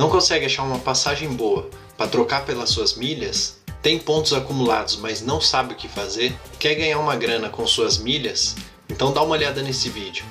Não 0.00 0.08
consegue 0.08 0.46
achar 0.46 0.62
uma 0.62 0.78
passagem 0.78 1.28
boa 1.28 1.68
para 1.94 2.08
trocar 2.08 2.46
pelas 2.46 2.70
suas 2.70 2.94
milhas? 2.94 3.58
Tem 3.82 3.98
pontos 3.98 4.32
acumulados, 4.32 4.96
mas 4.96 5.20
não 5.20 5.42
sabe 5.42 5.74
o 5.74 5.76
que 5.76 5.88
fazer? 5.88 6.34
Quer 6.58 6.74
ganhar 6.74 6.98
uma 6.98 7.14
grana 7.14 7.50
com 7.50 7.66
suas 7.66 7.98
milhas? 7.98 8.56
Então 8.88 9.12
dá 9.12 9.20
uma 9.20 9.32
olhada 9.32 9.62
nesse 9.62 9.90
vídeo. 9.90 10.24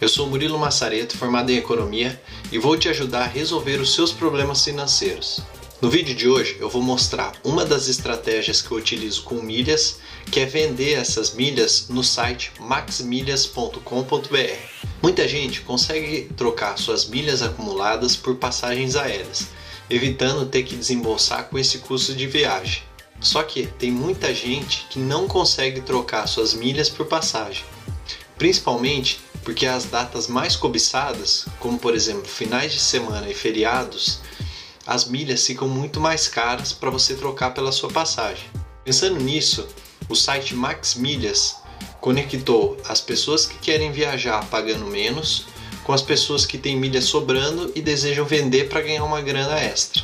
Eu 0.00 0.08
sou 0.08 0.26
Murilo 0.26 0.58
Massareto, 0.58 1.18
formado 1.18 1.50
em 1.50 1.58
Economia, 1.58 2.18
e 2.50 2.56
vou 2.56 2.78
te 2.78 2.88
ajudar 2.88 3.24
a 3.24 3.26
resolver 3.26 3.76
os 3.78 3.94
seus 3.94 4.10
problemas 4.10 4.64
financeiros. 4.64 5.42
No 5.84 5.90
vídeo 5.90 6.14
de 6.14 6.26
hoje 6.26 6.56
eu 6.58 6.70
vou 6.70 6.80
mostrar 6.80 7.34
uma 7.44 7.62
das 7.62 7.88
estratégias 7.88 8.62
que 8.62 8.70
eu 8.70 8.78
utilizo 8.78 9.22
com 9.22 9.34
milhas, 9.34 9.98
que 10.32 10.40
é 10.40 10.46
vender 10.46 10.94
essas 10.94 11.34
milhas 11.34 11.88
no 11.90 12.02
site 12.02 12.52
maxmilhas.com.br. 12.58 14.88
Muita 15.02 15.28
gente 15.28 15.60
consegue 15.60 16.30
trocar 16.38 16.78
suas 16.78 17.04
milhas 17.04 17.42
acumuladas 17.42 18.16
por 18.16 18.36
passagens 18.36 18.96
aéreas, 18.96 19.48
evitando 19.90 20.46
ter 20.46 20.62
que 20.62 20.74
desembolsar 20.74 21.50
com 21.50 21.58
esse 21.58 21.76
custo 21.76 22.14
de 22.14 22.26
viagem. 22.26 22.82
Só 23.20 23.42
que 23.42 23.66
tem 23.66 23.90
muita 23.90 24.32
gente 24.32 24.86
que 24.88 24.98
não 24.98 25.28
consegue 25.28 25.82
trocar 25.82 26.26
suas 26.26 26.54
milhas 26.54 26.88
por 26.88 27.04
passagem, 27.04 27.62
principalmente 28.38 29.20
porque 29.42 29.66
as 29.66 29.84
datas 29.84 30.28
mais 30.28 30.56
cobiçadas, 30.56 31.44
como 31.60 31.78
por 31.78 31.94
exemplo 31.94 32.26
finais 32.26 32.72
de 32.72 32.80
semana 32.80 33.28
e 33.28 33.34
feriados, 33.34 34.20
as 34.86 35.06
milhas 35.06 35.46
ficam 35.46 35.68
muito 35.68 36.00
mais 36.00 36.28
caras 36.28 36.72
para 36.72 36.90
você 36.90 37.14
trocar 37.14 37.52
pela 37.52 37.72
sua 37.72 37.90
passagem. 37.90 38.44
Pensando 38.84 39.18
nisso, 39.18 39.66
o 40.08 40.14
site 40.14 40.54
Max 40.54 40.94
Milhas 40.94 41.56
conectou 42.00 42.76
as 42.86 43.00
pessoas 43.00 43.46
que 43.46 43.58
querem 43.58 43.90
viajar 43.90 44.44
pagando 44.50 44.86
menos 44.86 45.46
com 45.84 45.92
as 45.92 46.02
pessoas 46.02 46.44
que 46.44 46.58
têm 46.58 46.76
milhas 46.76 47.04
sobrando 47.04 47.72
e 47.74 47.80
desejam 47.80 48.24
vender 48.24 48.68
para 48.68 48.82
ganhar 48.82 49.04
uma 49.04 49.20
grana 49.20 49.58
extra. 49.58 50.02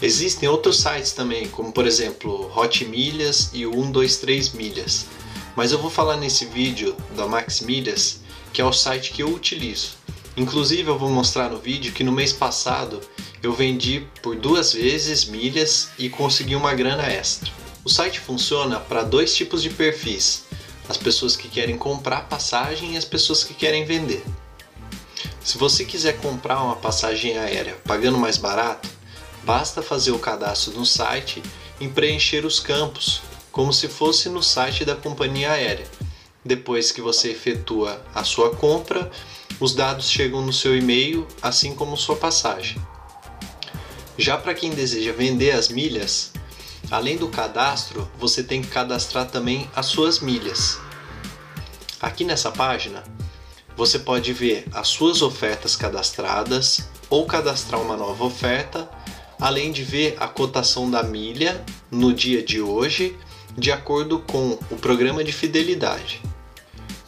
Existem 0.00 0.48
outros 0.48 0.80
sites 0.80 1.12
também, 1.12 1.48
como 1.48 1.72
por 1.72 1.86
exemplo 1.86 2.50
Hot 2.54 2.84
Milhas 2.84 3.50
e 3.52 3.66
o 3.66 3.72
123 3.72 4.52
Milhas, 4.52 5.06
mas 5.56 5.72
eu 5.72 5.78
vou 5.78 5.90
falar 5.90 6.16
nesse 6.16 6.44
vídeo 6.46 6.96
da 7.16 7.26
Max 7.26 7.60
Milhas, 7.60 8.20
que 8.52 8.60
é 8.60 8.64
o 8.64 8.72
site 8.72 9.12
que 9.12 9.22
eu 9.22 9.28
utilizo. 9.28 10.03
Inclusive 10.36 10.88
eu 10.88 10.98
vou 10.98 11.10
mostrar 11.10 11.48
no 11.48 11.58
vídeo 11.58 11.92
que 11.92 12.02
no 12.02 12.10
mês 12.10 12.32
passado 12.32 13.00
eu 13.42 13.52
vendi 13.52 14.06
por 14.22 14.34
duas 14.34 14.72
vezes 14.72 15.24
milhas 15.26 15.90
e 15.98 16.08
consegui 16.08 16.56
uma 16.56 16.74
grana 16.74 17.04
extra. 17.04 17.50
O 17.84 17.90
site 17.90 18.18
funciona 18.18 18.80
para 18.80 19.02
dois 19.02 19.36
tipos 19.36 19.62
de 19.62 19.70
perfis: 19.70 20.44
as 20.88 20.96
pessoas 20.96 21.36
que 21.36 21.48
querem 21.48 21.78
comprar 21.78 22.28
passagem 22.28 22.94
e 22.94 22.96
as 22.96 23.04
pessoas 23.04 23.44
que 23.44 23.54
querem 23.54 23.84
vender. 23.84 24.24
Se 25.42 25.58
você 25.58 25.84
quiser 25.84 26.18
comprar 26.18 26.62
uma 26.62 26.76
passagem 26.76 27.36
aérea 27.36 27.76
pagando 27.84 28.18
mais 28.18 28.38
barato, 28.38 28.88
basta 29.44 29.82
fazer 29.82 30.10
o 30.10 30.18
cadastro 30.18 30.72
no 30.72 30.86
site 30.86 31.42
e 31.78 31.86
preencher 31.86 32.46
os 32.46 32.58
campos, 32.58 33.20
como 33.52 33.72
se 33.72 33.86
fosse 33.86 34.28
no 34.28 34.42
site 34.42 34.84
da 34.84 34.96
companhia 34.96 35.52
aérea. 35.52 35.86
Depois 36.42 36.90
que 36.90 37.00
você 37.00 37.30
efetua 37.30 38.02
a 38.14 38.24
sua 38.24 38.54
compra, 38.56 39.10
os 39.60 39.74
dados 39.74 40.10
chegam 40.10 40.42
no 40.42 40.52
seu 40.52 40.76
e-mail, 40.76 41.26
assim 41.40 41.74
como 41.74 41.96
sua 41.96 42.16
passagem. 42.16 42.80
Já 44.16 44.36
para 44.36 44.54
quem 44.54 44.70
deseja 44.70 45.12
vender 45.12 45.52
as 45.52 45.68
milhas, 45.68 46.32
além 46.90 47.16
do 47.16 47.28
cadastro, 47.28 48.10
você 48.18 48.42
tem 48.42 48.62
que 48.62 48.68
cadastrar 48.68 49.26
também 49.26 49.68
as 49.74 49.86
suas 49.86 50.20
milhas. 50.20 50.78
Aqui 52.00 52.24
nessa 52.24 52.50
página, 52.50 53.02
você 53.76 53.98
pode 53.98 54.32
ver 54.32 54.66
as 54.72 54.88
suas 54.88 55.22
ofertas 55.22 55.74
cadastradas 55.74 56.88
ou 57.10 57.26
cadastrar 57.26 57.80
uma 57.80 57.96
nova 57.96 58.24
oferta, 58.24 58.88
além 59.40 59.72
de 59.72 59.82
ver 59.82 60.16
a 60.20 60.28
cotação 60.28 60.90
da 60.90 61.02
milha 61.02 61.64
no 61.90 62.12
dia 62.12 62.42
de 62.42 62.60
hoje, 62.60 63.16
de 63.56 63.72
acordo 63.72 64.20
com 64.20 64.58
o 64.70 64.76
programa 64.76 65.24
de 65.24 65.32
fidelidade. 65.32 66.20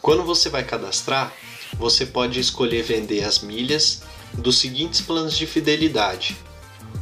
Quando 0.00 0.24
você 0.24 0.48
vai 0.48 0.64
cadastrar, 0.64 1.32
você 1.82 2.06
pode 2.06 2.38
escolher 2.38 2.84
vender 2.84 3.24
as 3.24 3.40
milhas 3.40 4.02
dos 4.34 4.58
seguintes 4.58 5.00
planos 5.00 5.36
de 5.36 5.48
fidelidade: 5.48 6.36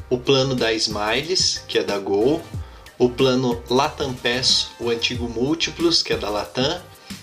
o 0.09 0.17
plano 0.17 0.55
da 0.55 0.73
Smiles, 0.73 1.63
que 1.69 1.79
é 1.79 1.85
da 1.85 1.99
Gol, 1.99 2.43
o 2.99 3.11
plano 3.11 3.63
Latam 3.69 4.15
Pass, 4.15 4.69
o 4.81 4.89
antigo 4.89 5.29
Múltiplos, 5.29 6.03
que 6.03 6.15
é 6.15 6.17
da 6.17 6.31
Latam, 6.31 6.81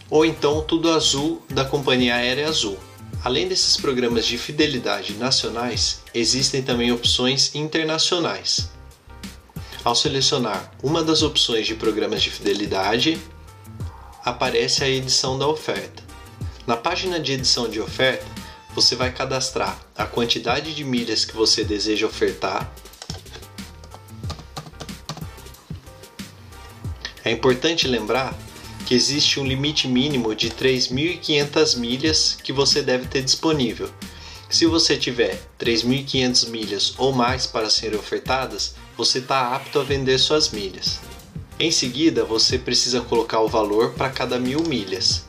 ou 0.07 0.23
então 0.23 0.61
Tudo 0.61 0.91
Azul 0.91 1.41
da 1.49 1.65
Companhia 1.65 2.15
Aérea 2.15 2.47
Azul. 2.47 2.77
Além 3.23 3.47
desses 3.47 3.75
programas 3.75 4.27
de 4.27 4.37
fidelidade 4.37 5.15
nacionais, 5.15 6.03
existem 6.13 6.61
também 6.61 6.91
opções 6.91 7.55
internacionais. 7.55 8.69
Ao 9.83 9.95
selecionar 9.95 10.71
uma 10.83 11.03
das 11.03 11.23
opções 11.23 11.65
de 11.65 11.73
programas 11.73 12.21
de 12.21 12.29
fidelidade, 12.29 13.19
aparece 14.23 14.83
a 14.83 14.89
edição 14.89 15.39
da 15.39 15.47
oferta. 15.47 16.06
Na 16.67 16.75
página 16.75 17.17
de 17.17 17.31
edição 17.31 17.69
de 17.69 17.79
oferta, 17.79 18.25
você 18.75 18.93
vai 18.93 19.09
cadastrar 19.09 19.79
a 19.97 20.05
quantidade 20.05 20.75
de 20.75 20.83
milhas 20.83 21.23
que 21.23 21.33
você 21.33 21.63
deseja 21.63 22.05
ofertar. 22.05 22.69
É 27.23 27.31
importante 27.31 27.87
lembrar 27.87 28.37
que 28.85 28.93
existe 28.93 29.39
um 29.39 29.45
limite 29.45 29.87
mínimo 29.87 30.35
de 30.35 30.49
3.500 30.49 31.77
milhas 31.77 32.37
que 32.43 32.51
você 32.51 32.81
deve 32.81 33.07
ter 33.07 33.23
disponível. 33.23 33.89
Se 34.49 34.65
você 34.65 34.97
tiver 34.97 35.41
3.500 35.57 36.49
milhas 36.49 36.93
ou 36.97 37.13
mais 37.13 37.47
para 37.47 37.69
serem 37.69 37.97
ofertadas, 37.97 38.75
você 38.97 39.19
está 39.19 39.55
apto 39.55 39.79
a 39.79 39.83
vender 39.85 40.17
suas 40.17 40.49
milhas. 40.49 40.99
Em 41.57 41.71
seguida, 41.71 42.25
você 42.25 42.57
precisa 42.57 42.99
colocar 42.99 43.39
o 43.39 43.47
valor 43.47 43.93
para 43.93 44.09
cada 44.09 44.37
mil 44.37 44.61
milhas. 44.63 45.26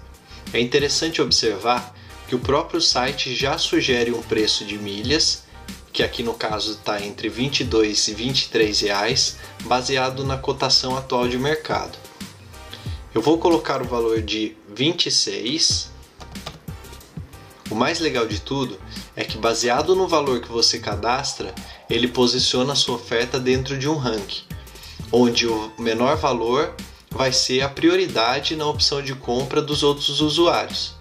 É 0.53 0.61
interessante 0.61 1.21
observar 1.21 1.95
que 2.27 2.35
o 2.35 2.39
próprio 2.39 2.81
site 2.81 3.35
já 3.35 3.59
sugere 3.59 4.13
um 4.13 4.23
preço 4.23 4.65
de 4.65 4.79
milhas, 4.79 5.45
que 5.93 6.03
aqui 6.03 6.23
no 6.23 6.35
caso 6.35 6.73
está 6.73 7.05
entre 7.05 7.29
22 7.29 8.09
e 8.09 8.15
23 8.15 8.81
reais, 8.81 9.37
baseado 9.65 10.25
na 10.25 10.39
cotação 10.39 10.97
atual 10.97 11.29
de 11.29 11.39
mercado. 11.39 11.99
Eu 13.15 13.21
vou 13.21 13.39
colocar 13.39 13.83
o 13.83 13.87
valor 13.87 14.23
de 14.23 14.57
26. 14.75 15.91
O 17.71 17.75
mais 17.75 18.01
legal 18.01 18.27
de 18.27 18.41
tudo 18.41 18.79
é 19.17 19.25
que 19.25 19.37
baseado 19.37 19.95
no 19.97 20.09
valor 20.09 20.41
que 20.41 20.49
você 20.49 20.79
cadastra, 20.79 21.55
ele 21.91 22.09
posiciona 22.09 22.73
a 22.73 22.77
sua 22.77 22.97
oferta 22.97 23.39
dentro 23.39 23.77
de 23.79 23.89
um 23.89 23.97
ranking, 23.97 24.45
onde 25.13 25.47
o 25.47 25.73
menor 25.79 26.17
valor 26.17 26.75
vai 27.11 27.33
ser 27.33 27.63
a 27.63 27.69
prioridade 27.69 28.57
na 28.57 28.67
opção 28.67 29.03
de 29.03 29.15
compra 29.15 29.61
dos 29.63 29.83
outros 29.83 30.21
usuários. 30.21 30.95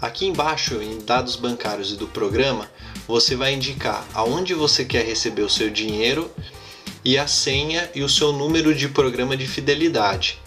Aqui 0.00 0.26
embaixo, 0.26 0.82
em 0.82 0.98
dados 0.98 1.36
bancários 1.36 1.92
e 1.92 1.96
do 1.96 2.08
programa, 2.08 2.68
você 3.06 3.36
vai 3.36 3.54
indicar 3.54 4.04
aonde 4.12 4.54
você 4.54 4.84
quer 4.84 5.04
receber 5.04 5.42
o 5.42 5.50
seu 5.50 5.70
dinheiro 5.70 6.30
e 7.04 7.18
a 7.18 7.26
senha 7.26 7.90
e 7.94 8.02
o 8.02 8.08
seu 8.08 8.32
número 8.32 8.74
de 8.74 8.88
programa 8.88 9.36
de 9.36 9.46
fidelidade. 9.46 10.40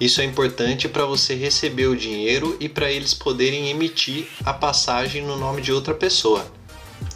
Isso 0.00 0.20
é 0.20 0.24
importante 0.24 0.88
para 0.88 1.04
você 1.04 1.34
receber 1.34 1.86
o 1.86 1.96
dinheiro 1.96 2.56
e 2.60 2.68
para 2.68 2.90
eles 2.90 3.14
poderem 3.14 3.68
emitir 3.68 4.28
a 4.44 4.52
passagem 4.52 5.22
no 5.22 5.36
nome 5.36 5.60
de 5.60 5.72
outra 5.72 5.94
pessoa. 5.94 6.46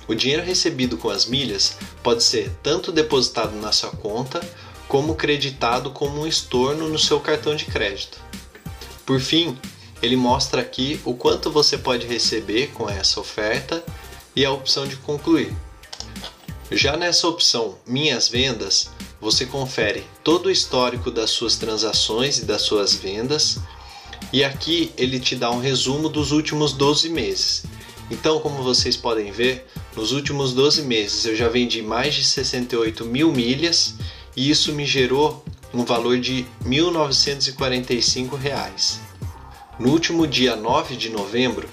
O 0.09 0.15
dinheiro 0.15 0.43
recebido 0.43 0.97
com 0.97 1.09
as 1.09 1.27
milhas 1.27 1.77
pode 2.03 2.25
ser 2.25 2.51
tanto 2.63 2.91
depositado 2.91 3.55
na 3.57 3.71
sua 3.71 3.91
conta 3.91 4.41
como 4.93 5.15
creditado 5.15 5.91
como 5.91 6.21
um 6.21 6.27
estorno 6.27 6.87
no 6.87 6.99
seu 6.99 7.19
cartão 7.19 7.57
de 7.57 7.65
crédito. 7.65 8.19
Por 9.07 9.21
fim, 9.21 9.57
ele 10.03 10.17
mostra 10.17 10.61
aqui 10.61 11.01
o 11.03 11.15
quanto 11.15 11.51
você 11.51 11.79
pode 11.79 12.07
receber 12.07 12.73
com 12.75 12.87
essa 12.91 13.19
oferta 13.19 13.83
e 14.37 14.45
a 14.45 14.53
opção 14.53 14.87
de 14.87 14.97
concluir. 14.97 15.51
Já 16.71 16.95
nessa 16.95 17.27
opção 17.27 17.79
Minhas 17.87 18.29
Vendas, 18.29 18.91
você 19.19 19.47
confere 19.47 20.05
todo 20.23 20.45
o 20.45 20.51
histórico 20.51 21.11
das 21.11 21.31
suas 21.31 21.57
transações 21.57 22.41
e 22.41 22.45
das 22.45 22.61
suas 22.61 22.93
vendas, 22.93 23.61
e 24.31 24.45
aqui 24.45 24.93
ele 24.99 25.19
te 25.19 25.35
dá 25.35 25.51
um 25.51 25.59
resumo 25.59 26.11
dos 26.11 26.33
últimos 26.33 26.75
12 26.75 27.09
meses. 27.09 27.65
Então, 28.11 28.41
como 28.41 28.63
vocês 28.63 28.95
podem 28.95 29.33
ver, 29.33 29.67
nos 29.97 30.13
últimos 30.13 30.53
12 30.53 30.83
meses 30.83 31.25
eu 31.25 31.35
já 31.35 31.49
vendi 31.49 31.81
mais 31.81 32.15
de 32.15 32.23
68 32.23 33.07
mil 33.07 33.33
milhas 33.33 33.95
e 34.37 34.51
isso 34.51 34.73
me 34.73 34.87
gerou 34.87 35.45
um 35.73 35.85
valor 35.85 36.19
de 36.19 36.47
1.945 36.65 38.37
reais. 38.37 39.01
No 39.79 39.91
último 39.91 40.27
dia 40.27 40.55
9 40.55 40.97
de 40.97 41.09
novembro, 41.09 41.69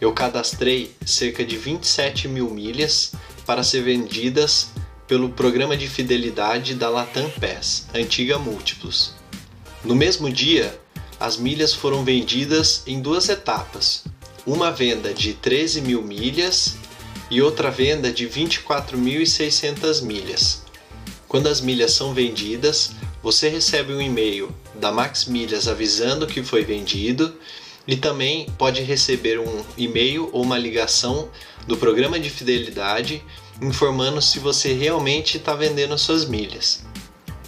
eu 0.00 0.12
cadastrei 0.12 0.94
cerca 1.04 1.44
de 1.44 1.56
27 1.56 2.26
mil 2.28 2.50
milhas 2.50 3.12
para 3.46 3.62
ser 3.62 3.82
vendidas 3.82 4.68
pelo 5.06 5.28
programa 5.28 5.76
de 5.76 5.86
fidelidade 5.86 6.74
da 6.74 6.88
Latam 6.88 7.30
Pass, 7.38 7.86
antiga 7.94 8.38
Múltiplos. 8.38 9.14
No 9.84 9.94
mesmo 9.94 10.30
dia, 10.30 10.80
as 11.20 11.36
milhas 11.36 11.74
foram 11.74 12.02
vendidas 12.02 12.82
em 12.86 13.00
duas 13.00 13.28
etapas. 13.28 14.04
Uma 14.46 14.70
venda 14.70 15.12
de 15.12 15.34
13 15.34 15.82
mil 15.82 16.02
milhas 16.02 16.76
e 17.30 17.40
outra 17.40 17.70
venda 17.70 18.10
de 18.10 18.26
24.600 18.28 20.02
milhas. 20.02 20.63
Quando 21.34 21.48
as 21.48 21.60
milhas 21.60 21.90
são 21.90 22.14
vendidas, 22.14 22.92
você 23.20 23.48
recebe 23.48 23.92
um 23.92 24.00
e-mail 24.00 24.54
da 24.72 24.92
Max 24.92 25.24
Milhas 25.24 25.66
avisando 25.66 26.28
que 26.28 26.44
foi 26.44 26.62
vendido 26.62 27.34
e 27.88 27.96
também 27.96 28.46
pode 28.56 28.82
receber 28.82 29.40
um 29.40 29.64
e-mail 29.76 30.30
ou 30.32 30.44
uma 30.44 30.56
ligação 30.56 31.28
do 31.66 31.76
programa 31.76 32.20
de 32.20 32.30
fidelidade 32.30 33.20
informando 33.60 34.22
se 34.22 34.38
você 34.38 34.74
realmente 34.74 35.38
está 35.38 35.56
vendendo 35.56 35.98
suas 35.98 36.24
milhas. 36.24 36.84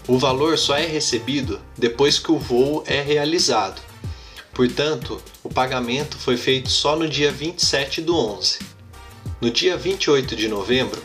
O 0.08 0.18
valor 0.18 0.58
só 0.58 0.76
é 0.76 0.84
recebido 0.84 1.60
depois 1.78 2.18
que 2.18 2.32
o 2.32 2.40
voo 2.40 2.82
é 2.88 3.00
realizado. 3.00 3.80
Portanto, 4.52 5.22
o 5.44 5.48
pagamento 5.48 6.18
foi 6.18 6.36
feito 6.36 6.70
só 6.70 6.96
no 6.96 7.08
dia 7.08 7.30
27 7.30 8.00
do 8.00 8.16
11. 8.16 8.58
No 9.40 9.48
dia 9.48 9.76
28 9.76 10.34
de 10.34 10.48
novembro, 10.48 11.00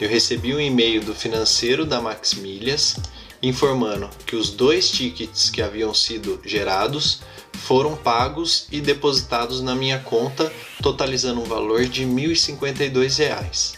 eu 0.00 0.08
recebi 0.08 0.54
um 0.54 0.60
e-mail 0.60 1.02
do 1.02 1.14
financeiro 1.14 1.84
da 1.84 2.00
Max 2.00 2.34
Milhas 2.34 2.96
informando 3.42 4.08
que 4.26 4.36
os 4.36 4.50
dois 4.50 4.90
tickets 4.90 5.50
que 5.50 5.62
haviam 5.62 5.92
sido 5.94 6.40
gerados 6.44 7.20
foram 7.52 7.96
pagos 7.96 8.66
e 8.70 8.80
depositados 8.80 9.60
na 9.60 9.74
minha 9.74 9.98
conta, 9.98 10.52
totalizando 10.82 11.40
um 11.40 11.44
valor 11.44 11.84
de 11.86 12.04
R$ 12.04 12.10
1.052. 12.10 13.74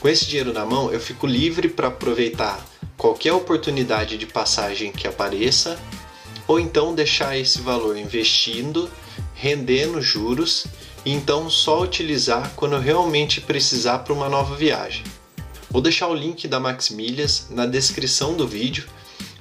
Com 0.00 0.08
esse 0.08 0.26
dinheiro 0.26 0.52
na 0.52 0.64
mão, 0.64 0.92
eu 0.92 1.00
fico 1.00 1.26
livre 1.26 1.68
para 1.68 1.88
aproveitar 1.88 2.64
qualquer 2.96 3.32
oportunidade 3.32 4.18
de 4.18 4.26
passagem 4.26 4.92
que 4.92 5.06
apareça, 5.06 5.78
ou 6.46 6.58
então 6.58 6.94
deixar 6.94 7.36
esse 7.36 7.60
valor 7.60 7.96
investindo, 7.96 8.90
rendendo 9.34 10.02
juros 10.02 10.66
e 11.04 11.12
então 11.12 11.48
só 11.48 11.82
utilizar 11.82 12.52
quando 12.56 12.74
eu 12.74 12.80
realmente 12.80 13.40
precisar 13.40 14.00
para 14.00 14.12
uma 14.12 14.28
nova 14.28 14.54
viagem. 14.56 15.04
Vou 15.70 15.80
deixar 15.80 16.08
o 16.08 16.14
link 16.14 16.48
da 16.48 16.58
Max 16.58 16.90
Milhas 16.90 17.46
na 17.48 17.64
descrição 17.64 18.36
do 18.36 18.46
vídeo, 18.46 18.88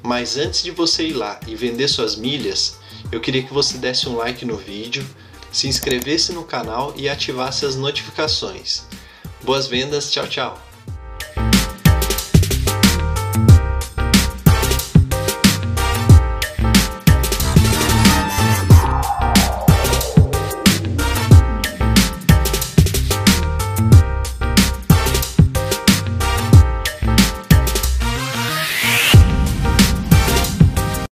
mas 0.04 0.38
antes 0.38 0.62
de 0.62 0.70
você 0.70 1.08
ir 1.08 1.14
lá 1.14 1.40
e 1.48 1.56
vender 1.56 1.88
suas 1.88 2.16
milhas, 2.16 2.78
eu 3.12 3.20
queria 3.20 3.42
que 3.42 3.54
você 3.54 3.80
desse 3.80 4.08
um 4.08 4.16
like 4.16 4.46
no 4.46 4.56
vídeo, 4.56 5.04
se 5.52 5.68
inscrevesse 5.68 6.32
no 6.32 6.44
canal 6.44 6.94
e 6.96 7.10
ativasse 7.10 7.66
as 7.66 7.76
notificações. 7.76 8.84
Boas 9.44 9.66
vendas, 9.66 10.12
tchau, 10.12 10.28
tchau! 10.28 10.69